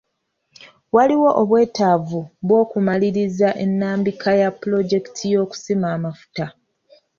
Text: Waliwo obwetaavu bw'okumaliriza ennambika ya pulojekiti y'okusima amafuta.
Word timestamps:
Waliwo 0.95 1.29
obwetaavu 1.41 2.21
bw'okumaliriza 2.47 3.49
ennambika 3.63 4.29
ya 4.41 4.49
pulojekiti 4.59 5.23
y'okusima 5.33 5.87
amafuta. 5.95 6.45